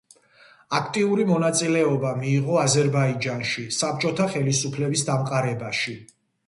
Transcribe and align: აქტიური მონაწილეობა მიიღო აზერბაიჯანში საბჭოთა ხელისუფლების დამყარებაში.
აქტიური 0.77 1.25
მონაწილეობა 1.31 2.13
მიიღო 2.23 2.57
აზერბაიჯანში 2.63 3.67
საბჭოთა 3.79 4.31
ხელისუფლების 4.35 5.09
დამყარებაში. 5.13 6.01